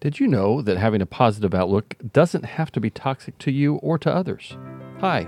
[0.00, 3.74] Did you know that having a positive outlook doesn't have to be toxic to you
[3.78, 4.56] or to others?
[5.00, 5.24] Hi,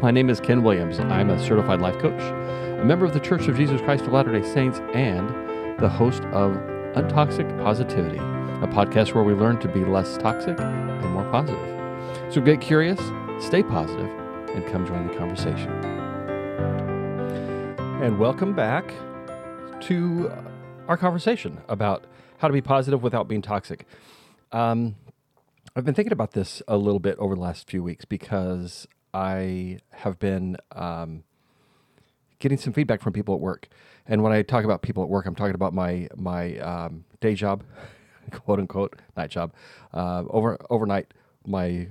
[0.00, 1.00] my name is Ken Williams.
[1.00, 4.30] I'm a certified life coach, a member of the Church of Jesus Christ of Latter
[4.30, 5.28] day Saints, and
[5.80, 6.52] the host of
[6.94, 12.32] Untoxic Positivity, a podcast where we learn to be less toxic and more positive.
[12.32, 13.00] So get curious,
[13.44, 14.08] stay positive,
[14.54, 15.72] and come join the conversation.
[18.00, 18.94] And welcome back
[19.80, 20.30] to
[20.86, 22.04] our conversation about
[22.38, 23.86] how to be positive without being toxic.
[24.52, 24.96] Um,
[25.74, 29.78] I've been thinking about this a little bit over the last few weeks because I
[29.90, 31.24] have been um,
[32.38, 33.68] getting some feedback from people at work.
[34.06, 37.34] And when I talk about people at work, I'm talking about my my um, day
[37.34, 37.64] job,
[38.32, 39.52] quote unquote, night job,
[39.92, 41.12] uh, over overnight
[41.46, 41.88] my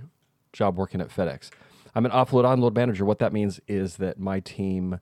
[0.53, 1.50] job working at FedEx.
[1.94, 3.05] I'm an offload onload manager.
[3.05, 5.00] What that means is that my team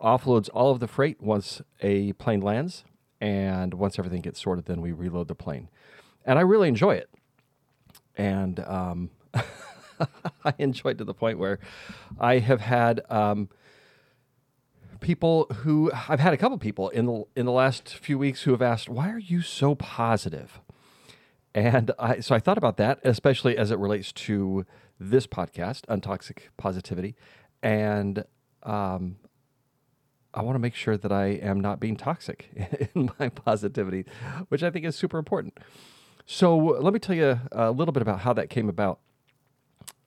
[0.00, 2.84] offloads all of the freight once a plane lands
[3.20, 5.68] and once everything gets sorted, then we reload the plane.
[6.24, 7.08] And I really enjoy it.
[8.16, 9.10] And um,
[10.44, 11.58] I enjoy it to the point where
[12.18, 13.48] I have had um,
[15.00, 18.52] people who I've had a couple people in the in the last few weeks who
[18.52, 20.60] have asked, "Why are you so positive?"
[21.54, 24.66] And I, so I thought about that, especially as it relates to
[25.00, 27.14] this podcast, Untoxic Positivity,
[27.62, 28.24] and
[28.62, 29.16] um,
[30.36, 32.50] I want to make sure that I am not being toxic
[32.94, 34.04] in my positivity,
[34.48, 35.58] which I think is super important.
[36.26, 39.00] So, let me tell you a little bit about how that came about.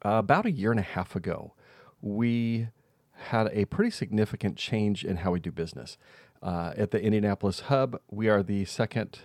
[0.06, 1.54] Uh, about a year and a half ago,
[2.02, 2.68] we
[3.14, 5.98] had a pretty significant change in how we do business.
[6.42, 9.20] Uh, at the Indianapolis hub, we are the second,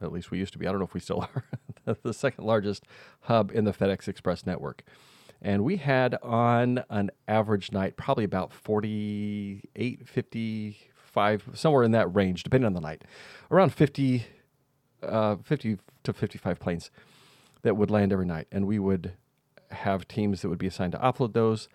[0.00, 1.28] at least we used to be, I don't know if we still
[1.86, 2.84] are, the second largest
[3.22, 4.84] hub in the FedEx Express network.
[5.44, 12.44] And we had on an average night probably about 48, 55, somewhere in that range,
[12.44, 13.04] depending on the night,
[13.50, 14.24] around 50,
[15.02, 16.90] uh, 50 to 55 planes
[17.60, 18.46] that would land every night.
[18.50, 19.12] And we would
[19.70, 21.68] have teams that would be assigned to offload those.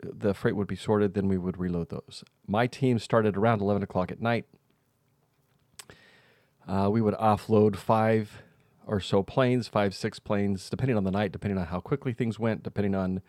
[0.00, 2.22] The freight would be sorted, then we would reload those.
[2.46, 4.46] My team started around 11 o'clock at night.
[6.68, 8.42] Uh, we would offload five
[8.88, 12.38] or so planes, five, six planes, depending on the night, depending on how quickly things
[12.38, 13.20] went, depending on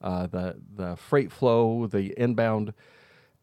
[0.00, 2.72] uh, the the freight flow, the inbound,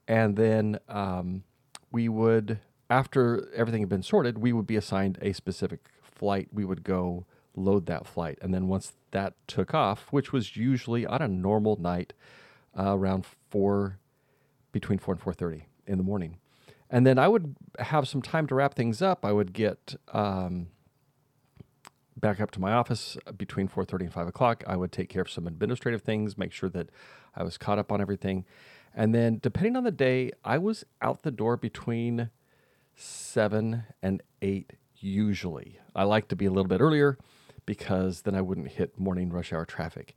[0.08, 1.44] and then um,
[1.92, 2.60] we would,
[2.90, 6.48] after everything had been sorted, we would be assigned a specific flight.
[6.54, 7.26] We would go
[7.58, 11.76] load that flight, and then once that took off, which was usually on a normal
[11.76, 12.14] night,
[12.80, 14.00] uh, around four,
[14.72, 16.38] between four and four thirty in the morning,
[16.90, 19.26] and then I would have some time to wrap things up.
[19.26, 19.96] I would get.
[20.14, 20.68] Um,
[22.18, 25.30] back up to my office between 4.30 and 5 o'clock i would take care of
[25.30, 26.90] some administrative things make sure that
[27.36, 28.46] i was caught up on everything.
[28.98, 32.30] And then depending on the day i was out the door between
[32.96, 35.80] 7 and 8 usually.
[35.94, 37.18] I like to be a little bit earlier
[37.66, 40.16] because then i wouldn't hit morning rush hour traffic.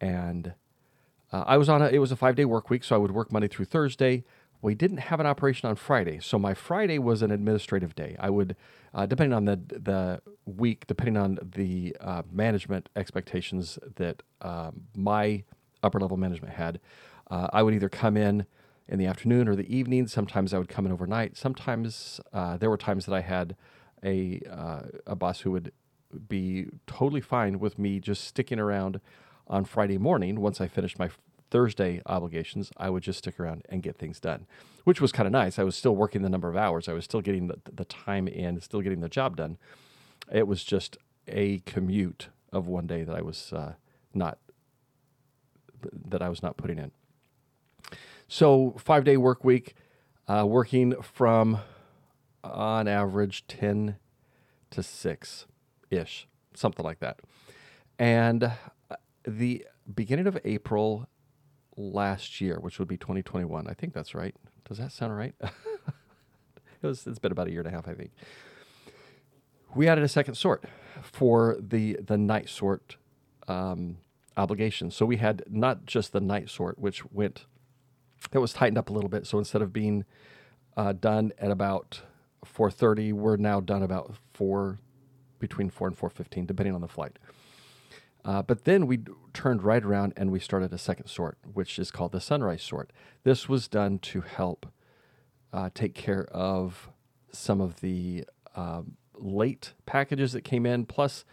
[0.00, 0.54] And
[1.32, 3.10] uh, i was on a it was a five day work week so i would
[3.10, 4.24] work monday through thursday
[4.60, 8.16] we didn't have an operation on Friday, so my Friday was an administrative day.
[8.18, 8.56] I would,
[8.92, 15.44] uh, depending on the the week, depending on the uh, management expectations that um, my
[15.82, 16.80] upper level management had,
[17.30, 18.46] uh, I would either come in
[18.88, 20.08] in the afternoon or the evening.
[20.08, 21.36] Sometimes I would come in overnight.
[21.36, 23.54] Sometimes uh, there were times that I had
[24.02, 25.72] a uh, a boss who would
[26.28, 29.00] be totally fine with me just sticking around
[29.46, 31.10] on Friday morning once I finished my
[31.50, 34.46] Thursday obligations, I would just stick around and get things done,
[34.84, 35.58] which was kind of nice.
[35.58, 38.28] I was still working the number of hours, I was still getting the, the time
[38.28, 39.58] in, still getting the job done.
[40.30, 43.74] It was just a commute of one day that I was uh,
[44.14, 44.38] not
[46.08, 46.90] that I was not putting in.
[48.26, 49.74] So five day work week,
[50.26, 51.60] uh, working from
[52.42, 53.96] on average ten
[54.70, 55.46] to six
[55.90, 57.20] ish, something like that.
[57.98, 61.08] And uh, the beginning of April,
[61.78, 63.68] last year, which would be 2021.
[63.68, 64.34] I think that's right.
[64.68, 65.34] Does that sound right?
[65.40, 68.10] it was, it's been about a year and a half, I think.
[69.74, 70.64] We added a second sort
[71.02, 72.96] for the the night sort
[73.46, 73.98] um,
[74.36, 74.90] obligation.
[74.90, 77.46] So we had not just the night sort, which went
[78.30, 79.26] that was tightened up a little bit.
[79.26, 80.04] So instead of being
[80.76, 82.02] uh, done at about
[82.44, 84.78] 4:30, we're now done about four
[85.38, 87.18] between four and 4:15, depending on the flight.
[88.28, 88.98] Uh, but then we
[89.32, 92.92] turned right around and we started a second sort, which is called the sunrise sort.
[93.24, 94.66] This was done to help
[95.50, 96.90] uh, take care of
[97.32, 98.82] some of the uh,
[99.14, 100.84] late packages that came in.
[100.84, 101.24] Plus,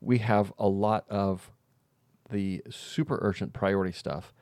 [0.00, 1.50] we have a lot of
[2.30, 4.32] the super urgent priority stuff,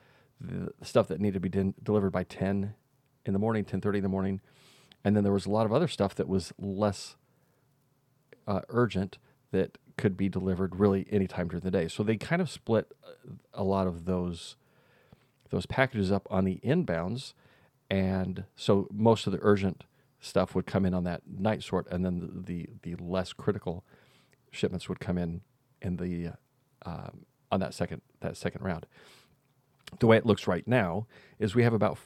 [0.40, 2.74] the stuff that needed to be delivered by 10
[3.26, 4.40] in the morning, 10:30 in the morning,
[5.02, 7.16] and then there was a lot of other stuff that was less
[8.46, 9.18] uh, urgent
[9.50, 11.88] that could be delivered really anytime during the day.
[11.88, 14.56] So they kind of split uh, a lot of those
[15.50, 17.32] those packages up on the inbounds,
[17.90, 19.84] and so most of the urgent
[20.20, 23.84] stuff would come in on that night sort, and then the the, the less critical
[24.50, 25.40] shipments would come in
[25.80, 26.30] in the
[26.84, 28.86] um, on that second that second round.
[30.00, 31.06] The way it looks right now
[31.38, 31.96] is we have about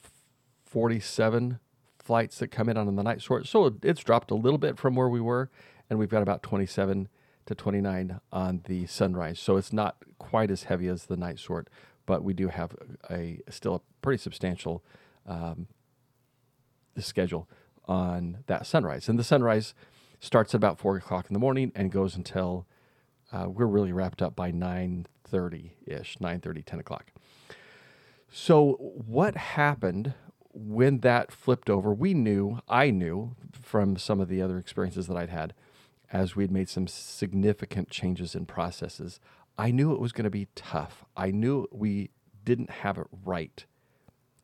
[0.65, 1.59] 47
[1.99, 4.95] flights that come in on the night sort, so it's dropped a little bit from
[4.95, 5.51] where we were,
[5.91, 7.09] and we've got about 27
[7.47, 9.39] to 29 on the sunrise.
[9.39, 11.69] So it's not quite as heavy as the night sort,
[12.07, 12.75] but we do have
[13.11, 14.85] a still a pretty substantial
[15.27, 15.67] um,
[16.99, 17.49] schedule
[17.87, 19.09] on that sunrise.
[19.09, 19.75] And the sunrise
[20.21, 22.67] starts at about four o'clock in the morning and goes until
[23.33, 27.07] uh, we're really wrapped up by 9.30 ish 9.30 10 o'clock
[28.31, 30.15] so what happened
[30.55, 35.17] when that flipped over we knew i knew from some of the other experiences that
[35.17, 35.55] i'd had
[36.13, 39.21] as we had made some significant changes in processes
[39.59, 42.11] i knew it was going to be tough i knew we
[42.45, 43.65] didn't have it right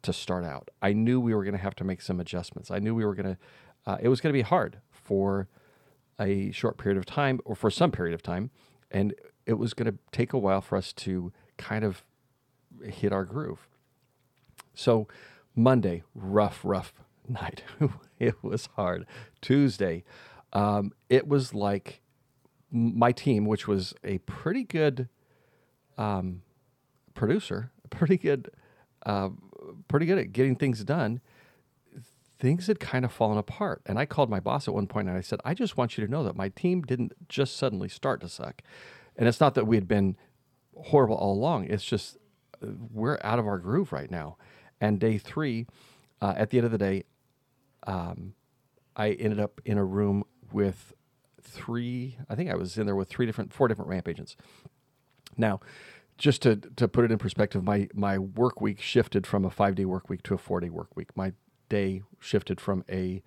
[0.03, 2.79] to start out i knew we were going to have to make some adjustments i
[2.79, 3.39] knew we were going to
[3.87, 5.49] uh, it was going to be hard for
[6.21, 8.51] a short period of time or for some period of time
[8.91, 9.15] and
[9.47, 12.05] it was going to take a while for us to kind of
[12.85, 13.67] hit our groove.
[14.75, 15.09] So,
[15.57, 16.93] Monday, rough, rough
[17.29, 17.65] night.
[18.19, 19.07] it was hard.
[19.41, 20.05] Tuesday,
[20.53, 22.01] um, it was like
[22.71, 25.09] my team, which was a pretty good
[25.97, 26.43] um,
[27.15, 28.51] producer, pretty good,
[29.07, 29.31] uh,
[29.89, 31.21] pretty good at getting things done.
[32.39, 33.83] Things had kind of fallen apart.
[33.87, 36.07] And I called my boss at one point and I said, I just want you
[36.07, 38.63] to know that my team didn't just suddenly start to suck.
[39.17, 40.17] And it's not that we had been
[40.77, 41.65] horrible all along.
[41.65, 42.17] It's just
[42.63, 44.37] uh, we're out of our groove right now.
[44.81, 45.67] And day three,
[46.23, 47.05] uh, at the end of the day,
[47.89, 48.35] um,
[48.95, 50.93] I ended up in a room with
[51.43, 52.19] three.
[52.29, 54.37] I think I was in there with three different, four different ramp agents.
[55.37, 55.61] Now,
[56.17, 59.75] just to to put it in perspective, my my work week shifted from a five
[59.75, 61.17] day work week to a four day work week.
[61.17, 61.33] My
[61.69, 63.23] day shifted from a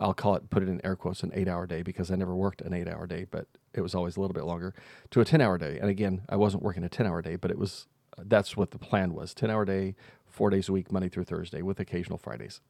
[0.00, 2.34] I'll call it, put it in air quotes, an eight hour day because I never
[2.34, 4.74] worked an eight hour day, but it was always a little bit longer
[5.10, 5.78] to a 10 hour day.
[5.78, 7.86] And again, I wasn't working a 10 hour day, but it was,
[8.18, 9.94] that's what the plan was 10 hour day,
[10.26, 12.60] four days a week, Monday through Thursday with occasional Fridays.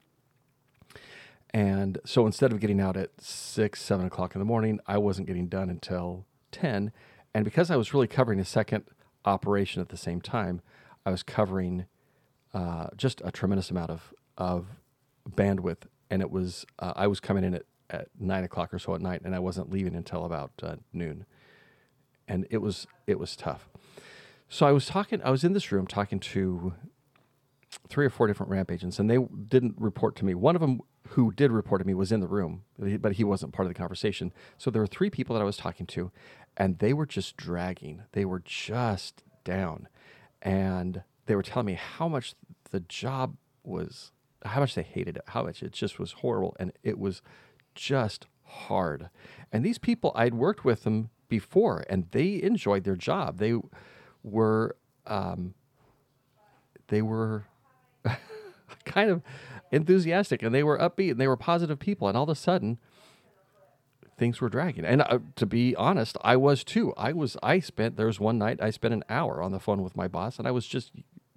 [1.52, 5.26] And so instead of getting out at six, seven o'clock in the morning, I wasn't
[5.26, 6.92] getting done until 10.
[7.34, 8.84] And because I was really covering a second
[9.24, 10.60] operation at the same time,
[11.04, 11.86] I was covering
[12.54, 14.66] uh, just a tremendous amount of, of
[15.28, 18.94] bandwidth and it was uh, I was coming in at, at nine o'clock or so
[18.94, 21.24] at night, and I wasn't leaving until about uh, noon,
[22.28, 23.68] and it was it was tough.
[24.48, 25.22] So I was talking.
[25.22, 26.74] I was in this room talking to
[27.88, 30.34] three or four different ramp agents, and they didn't report to me.
[30.34, 33.52] One of them who did report to me was in the room, but he wasn't
[33.52, 34.32] part of the conversation.
[34.58, 36.10] So there were three people that I was talking to,
[36.56, 38.02] and they were just dragging.
[38.12, 39.88] They were just down,
[40.42, 42.34] and they were telling me how much
[42.70, 44.12] the job was
[44.44, 47.22] how much they hated it, how much it just was horrible, and it was
[47.74, 49.10] just hard.
[49.52, 53.38] And these people, I'd worked with them before, and they enjoyed their job.
[53.38, 53.54] They
[54.22, 54.76] were,
[55.06, 55.54] um,
[56.88, 57.44] they were
[58.84, 59.22] kind of
[59.70, 62.08] enthusiastic, and they were upbeat, and they were positive people.
[62.08, 62.78] And all of a sudden,
[64.18, 64.84] things were dragging.
[64.84, 66.92] And uh, to be honest, I was too.
[66.96, 67.36] I was.
[67.42, 67.96] I spent.
[67.96, 70.46] There was one night I spent an hour on the phone with my boss, and
[70.46, 70.92] I was just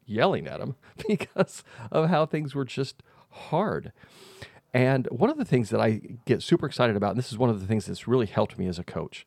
[0.05, 0.75] yelling at him
[1.07, 3.91] because of how things were just hard.
[4.74, 7.50] And one of the things that I get super excited about, and this is one
[7.50, 9.25] of the things that's really helped me as a coach,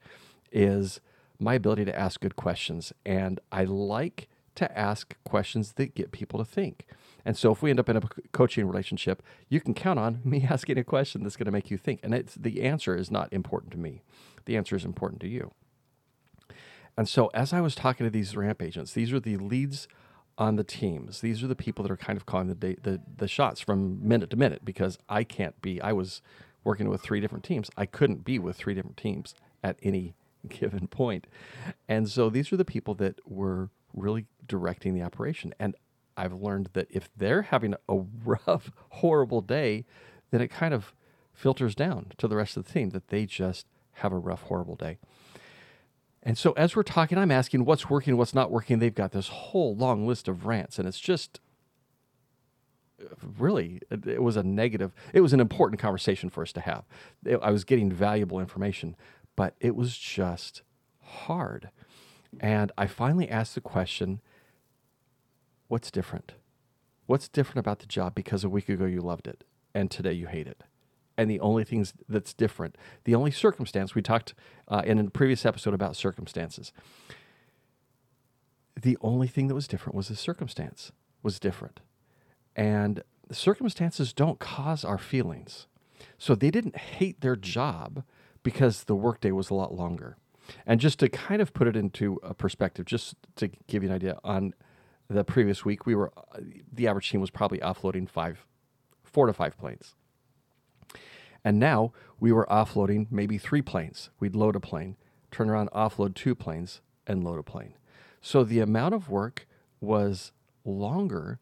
[0.50, 1.00] is
[1.38, 2.92] my ability to ask good questions.
[3.04, 6.86] And I like to ask questions that get people to think.
[7.24, 10.46] And so if we end up in a coaching relationship, you can count on me
[10.50, 12.00] asking a question that's going to make you think.
[12.02, 14.02] And it's, the answer is not important to me,
[14.44, 15.52] the answer is important to you.
[16.96, 19.86] And so as I was talking to these ramp agents, these are the leads
[20.38, 21.20] on the teams.
[21.20, 24.06] These are the people that are kind of calling the, day, the the shots from
[24.06, 25.80] minute to minute because I can't be.
[25.80, 26.22] I was
[26.64, 27.70] working with three different teams.
[27.76, 30.14] I couldn't be with three different teams at any
[30.48, 31.26] given point.
[31.88, 35.54] and so these are the people that were really directing the operation.
[35.58, 35.74] And
[36.16, 39.84] I've learned that if they're having a rough, horrible day,
[40.30, 40.94] then it kind of
[41.32, 44.76] filters down to the rest of the team that they just have a rough, horrible
[44.76, 44.98] day.
[46.22, 48.78] And so as we're talking, I'm asking what's working, what's not working.
[48.78, 51.40] They've got this whole long list of rants, and it's just
[53.38, 54.92] really it was a negative.
[55.12, 56.84] It was an important conversation for us to have.
[57.42, 58.96] I was getting valuable information,
[59.36, 60.62] but it was just
[61.02, 61.70] hard.
[62.40, 64.20] And I finally asked the question,
[65.68, 66.32] what's different?
[67.06, 70.26] What's different about the job because a week ago you loved it and today you
[70.26, 70.62] hate it?
[71.18, 74.34] And the only things that's different, the only circumstance we talked
[74.68, 76.72] uh, in a previous episode about circumstances.
[78.80, 80.92] The only thing that was different was the circumstance
[81.22, 81.80] was different.
[82.54, 83.02] And
[83.32, 85.66] circumstances don't cause our feelings.
[86.18, 88.04] So they didn't hate their job
[88.42, 90.18] because the workday was a lot longer.
[90.66, 93.94] And just to kind of put it into a perspective, just to give you an
[93.94, 94.54] idea, on
[95.08, 96.12] the previous week, we were
[96.72, 98.46] the average team was probably offloading five,
[99.04, 99.94] four to five planes.
[101.44, 104.10] And now we were offloading maybe three planes.
[104.18, 104.96] We'd load a plane,
[105.30, 107.74] turn around, offload two planes, and load a plane.
[108.20, 109.46] So the amount of work
[109.80, 110.32] was
[110.64, 111.38] longer,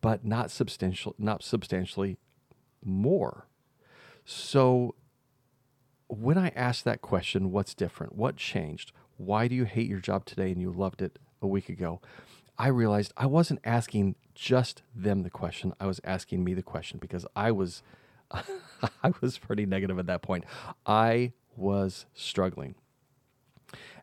[0.00, 2.18] but not substantial, not substantially
[2.84, 3.48] more.
[4.24, 4.94] So
[6.12, 8.14] when I asked that question, what's different?
[8.14, 8.92] What changed?
[9.16, 12.02] Why do you hate your job today and you loved it a week ago?
[12.58, 15.72] I realized I wasn't asking just them the question.
[15.80, 17.82] I was asking me the question because I was
[18.30, 20.44] I was pretty negative at that point.
[20.84, 22.74] I was struggling.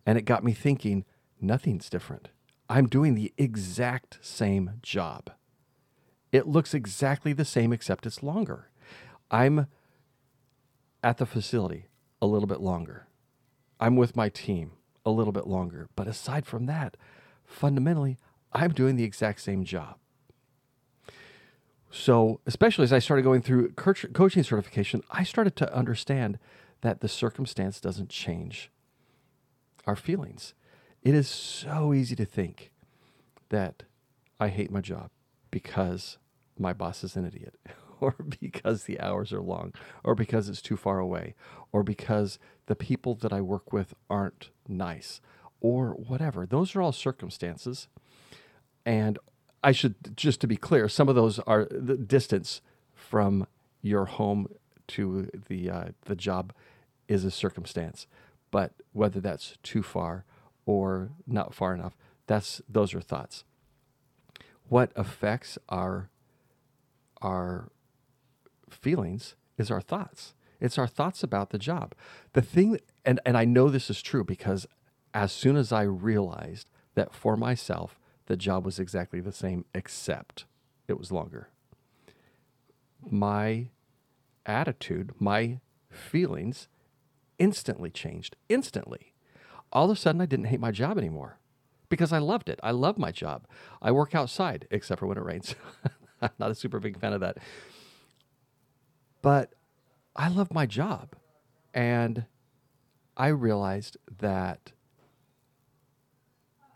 [0.05, 1.05] And it got me thinking,
[1.39, 2.29] nothing's different.
[2.69, 5.31] I'm doing the exact same job.
[6.31, 8.69] It looks exactly the same except it's longer.
[9.29, 9.67] I'm
[11.03, 11.88] at the facility
[12.21, 13.07] a little bit longer.
[13.79, 14.71] I'm with my team
[15.05, 15.89] a little bit longer.
[15.95, 16.97] But aside from that,
[17.45, 18.17] fundamentally,
[18.53, 19.95] I'm doing the exact same job.
[21.91, 26.37] So, especially as I started going through coaching certification, I started to understand
[26.81, 28.69] that the circumstance doesn't change
[29.87, 30.53] our feelings.
[31.01, 32.71] It is so easy to think
[33.49, 33.83] that
[34.39, 35.09] I hate my job
[35.49, 36.17] because
[36.57, 37.55] my boss is an idiot,
[38.01, 41.35] or because the hours are long, or because it's too far away,
[41.71, 45.21] or because the people that I work with aren't nice,
[45.61, 46.45] or whatever.
[46.45, 47.87] Those are all circumstances.
[48.85, 49.19] And
[49.63, 52.61] I should just to be clear, some of those are the distance
[52.95, 53.47] from
[53.81, 54.47] your home
[54.87, 56.53] to the uh, the job
[57.07, 58.07] is a circumstance,
[58.51, 60.25] but whether that's too far
[60.65, 61.95] or not far enough,
[62.27, 63.43] that's those are thoughts.
[64.69, 66.09] What affects our
[67.21, 67.69] our
[68.73, 70.33] feelings is our thoughts.
[70.59, 71.93] It's our thoughts about the job.
[72.33, 74.67] The thing, and, and I know this is true because
[75.13, 80.45] as soon as I realized that for myself, the job was exactly the same, except
[80.87, 81.49] it was longer.
[83.09, 83.69] My
[84.45, 85.59] attitude, my
[85.89, 86.67] feelings
[87.37, 88.35] instantly changed.
[88.49, 89.13] Instantly.
[89.71, 91.37] All of a sudden, I didn't hate my job anymore
[91.89, 92.59] because I loved it.
[92.61, 93.47] I love my job.
[93.81, 95.55] I work outside, except for when it rains.
[96.21, 97.37] I'm not a super big fan of that.
[99.21, 99.53] But
[100.15, 101.15] I love my job.
[101.73, 102.25] And
[103.15, 104.71] I realized that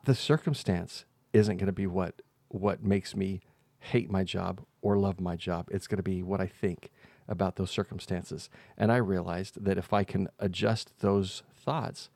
[0.05, 3.41] the circumstance isn't going to be what what makes me
[3.79, 5.67] hate my job or love my job.
[5.71, 6.91] It's going to be what I think
[7.27, 8.49] about those circumstances.
[8.77, 12.09] And I realized that if I can adjust those thoughts,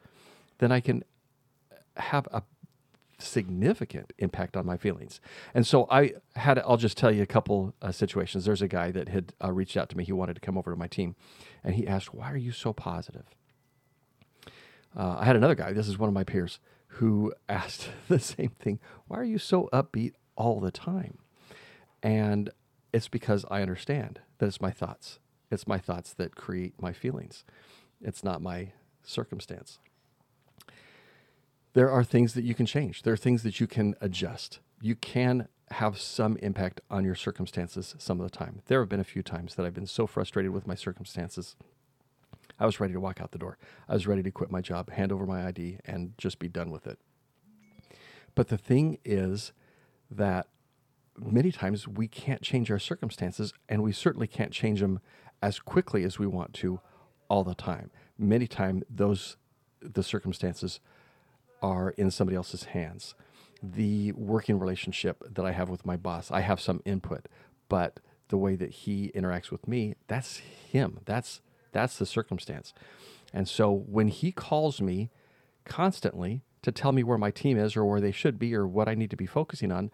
[0.59, 1.03] then I can
[1.95, 2.43] have a
[3.19, 5.19] significant impact on my feelings.
[5.53, 8.45] And so I had, I'll just tell you a couple uh, situations.
[8.45, 10.03] There's a guy that had uh, reached out to me.
[10.03, 11.15] He wanted to come over to my team
[11.63, 13.25] and he asked, Why are you so positive?
[14.95, 18.51] Uh, I had another guy, this is one of my peers, who asked the same
[18.59, 21.17] thing Why are you so upbeat all the time?
[22.03, 22.51] And
[22.93, 25.19] it's because I understand that it's my thoughts.
[25.49, 27.43] It's my thoughts that create my feelings.
[28.01, 29.79] It's not my circumstance.
[31.77, 33.03] There are things that you can change.
[33.03, 34.61] There are things that you can adjust.
[34.81, 38.63] You can have some impact on your circumstances some of the time.
[38.65, 41.55] There have been a few times that I've been so frustrated with my circumstances
[42.59, 43.59] I was ready to walk out the door.
[43.87, 46.71] I was ready to quit my job, hand over my ID, and just be done
[46.71, 46.97] with it.
[48.33, 49.53] But the thing is
[50.09, 50.47] that
[51.15, 54.99] many times we can't change our circumstances, and we certainly can't change them
[55.43, 56.79] as quickly as we want to
[57.29, 57.91] all the time.
[58.17, 59.37] Many times, those
[59.79, 60.79] the circumstances
[61.61, 63.15] are in somebody else's hands.
[63.61, 67.27] The working relationship that I have with my boss, I have some input,
[67.69, 67.99] but
[68.29, 70.99] the way that he interacts with me, that's him.
[71.05, 72.73] That's that's the circumstance.
[73.33, 75.09] And so when he calls me
[75.65, 78.87] constantly to tell me where my team is or where they should be or what
[78.87, 79.91] I need to be focusing on,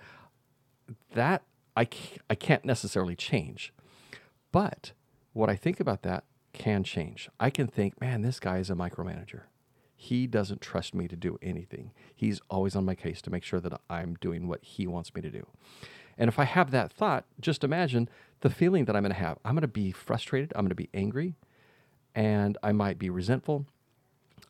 [1.13, 1.43] that
[1.75, 1.88] I
[2.29, 3.74] I can't necessarily change.
[4.51, 4.91] But
[5.34, 7.29] what I think about that can change.
[7.39, 9.41] I can think, man, this guy is a micromanager.
[10.03, 11.91] He doesn't trust me to do anything.
[12.15, 15.22] He's always on my case to make sure that I'm doing what he wants me
[15.22, 15.48] to do.
[16.17, 18.10] And if I have that thought, just imagine
[18.41, 19.38] the feeling that I'm going to have.
[19.45, 20.51] I'm going to be frustrated.
[20.55, 21.36] I'm going to be angry
[22.13, 23.65] and I might be resentful.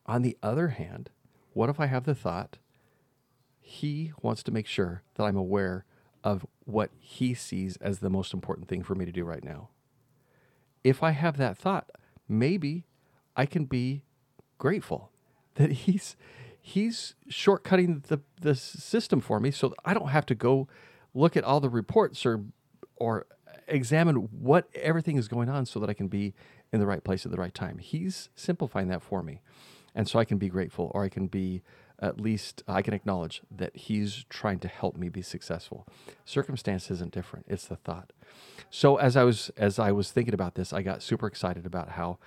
[0.06, 1.10] On the other hand,
[1.54, 2.58] what if I have the thought,
[3.62, 5.86] he wants to make sure that I'm aware
[6.24, 9.70] of what he sees as the most important thing for me to do right now?
[10.84, 11.90] if I have that thought,
[12.28, 12.86] maybe
[13.36, 14.04] I can be
[14.58, 15.12] grateful
[15.56, 16.16] that he's
[16.62, 20.68] he's shortcutting the the system for me so I don't have to go
[21.14, 22.46] look at all the reports or
[22.96, 23.26] or
[23.68, 26.34] examine what everything is going on so that I can be
[26.72, 27.78] in the right place at the right time.
[27.78, 29.42] He's simplifying that for me.
[29.96, 31.62] And so I can be grateful or I can be
[32.00, 35.88] at least I can acknowledge that he's trying to help me be successful.
[36.26, 37.46] Circumstance isn't different.
[37.48, 38.12] It's the thought.
[38.70, 41.90] So as I was as I was thinking about this, I got super excited about
[41.90, 42.18] how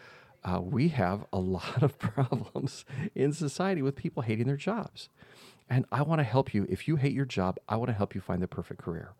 [0.46, 2.84] uh, we have a lot of problems
[3.14, 5.08] in society with people hating their jobs.
[5.68, 6.66] And I want to help you.
[6.68, 9.14] If you hate your job, I want to help you find the perfect career.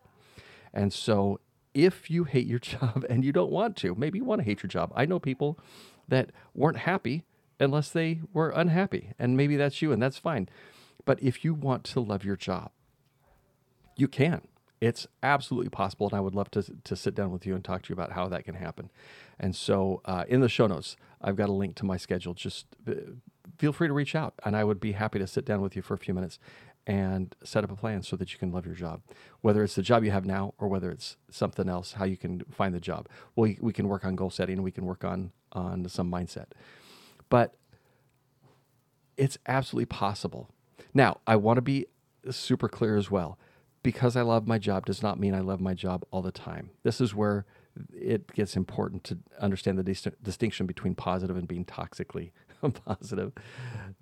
[0.72, 1.40] And so
[1.74, 4.62] if you hate your job and you don't want to, maybe you want to hate
[4.62, 4.92] your job.
[4.94, 5.58] I know people
[6.08, 7.24] that weren't happy
[7.58, 9.12] unless they were unhappy.
[9.18, 10.48] And maybe that's you, and that's fine.
[11.04, 12.70] But if you want to love your job,
[13.96, 14.42] you can.
[14.86, 17.82] It's absolutely possible, and I would love to, to sit down with you and talk
[17.82, 18.90] to you about how that can happen.
[19.38, 22.34] And so, uh, in the show notes, I've got a link to my schedule.
[22.34, 22.92] Just uh,
[23.58, 25.82] feel free to reach out, and I would be happy to sit down with you
[25.82, 26.38] for a few minutes
[26.86, 29.00] and set up a plan so that you can love your job,
[29.40, 31.94] whether it's the job you have now or whether it's something else.
[31.94, 33.08] How you can find the job.
[33.34, 34.62] We we can work on goal setting.
[34.62, 36.46] We can work on on some mindset.
[37.28, 37.56] But
[39.16, 40.48] it's absolutely possible.
[40.94, 41.86] Now, I want to be
[42.30, 43.38] super clear as well.
[43.86, 46.70] Because I love my job does not mean I love my job all the time.
[46.82, 47.46] This is where
[47.94, 52.32] it gets important to understand the dis- distinction between positive and being toxically
[52.84, 53.30] positive.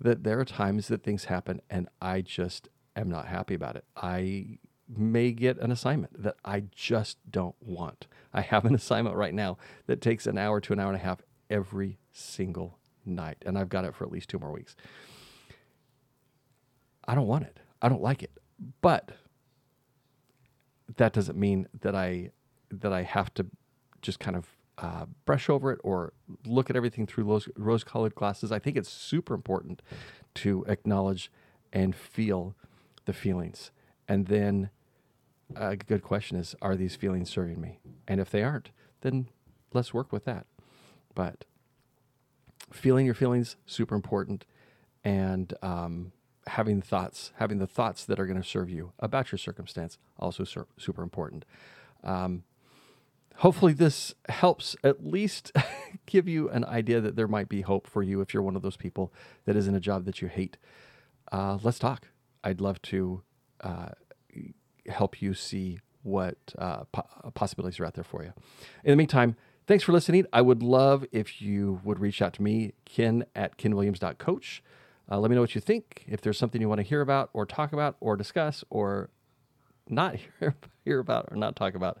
[0.01, 3.85] That there are times that things happen and I just am not happy about it.
[3.95, 8.07] I may get an assignment that I just don't want.
[8.33, 11.03] I have an assignment right now that takes an hour to an hour and a
[11.03, 14.75] half every single night, and I've got it for at least two more weeks.
[17.07, 17.59] I don't want it.
[17.83, 18.31] I don't like it.
[18.81, 19.11] But
[20.97, 22.31] that doesn't mean that I
[22.71, 23.45] that I have to
[24.01, 26.13] just kind of uh, brush over it or
[26.45, 28.51] look at everything through rose colored glasses.
[28.51, 29.81] I think it's super important
[30.35, 31.31] to acknowledge
[31.71, 32.55] and feel
[33.05, 33.71] the feelings.
[34.07, 34.69] And then
[35.55, 37.79] a good question is are these feelings serving me?
[38.07, 39.29] And if they aren't, then
[39.73, 40.45] let's work with that.
[41.13, 41.45] But
[42.71, 44.45] feeling your feelings super important
[45.03, 46.11] and um,
[46.55, 50.43] having thoughts having the thoughts that are going to serve you about your circumstance also
[50.77, 51.43] super important
[52.03, 52.43] um,
[53.37, 55.51] hopefully this helps at least
[56.05, 58.61] give you an idea that there might be hope for you if you're one of
[58.61, 59.11] those people
[59.45, 60.57] that is in a job that you hate
[61.31, 62.07] uh, let's talk
[62.43, 63.21] i'd love to
[63.61, 63.89] uh,
[64.87, 68.33] help you see what uh, po- possibilities are out there for you
[68.83, 69.35] in the meantime
[69.67, 70.27] Thanks for listening.
[70.31, 74.61] I would love if you would reach out to me, ken at kenwilliams.coach.
[75.09, 76.05] Uh, let me know what you think.
[76.07, 79.09] If there's something you want to hear about or talk about or discuss or
[79.87, 81.99] not hear, hear about or not talk about,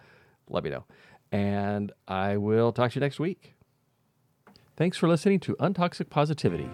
[0.49, 0.85] let me know.
[1.31, 3.55] And I will talk to you next week.
[4.77, 6.69] Thanks for listening to Untoxic Positivity.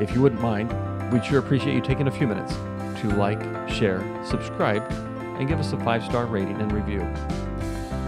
[0.00, 0.72] If you wouldn't mind,
[1.12, 2.54] we'd sure appreciate you taking a few minutes
[3.00, 4.82] to like, share, subscribe,
[5.38, 7.00] and give us a five star rating and review.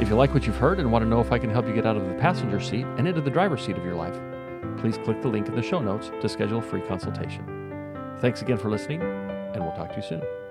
[0.00, 1.74] If you like what you've heard and want to know if I can help you
[1.74, 4.18] get out of the passenger seat and into the driver's seat of your life,
[4.78, 7.44] please click the link in the show notes to schedule a free consultation.
[8.20, 10.47] Thanks again for listening, and we'll talk to you soon.